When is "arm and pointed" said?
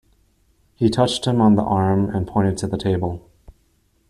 1.61-2.57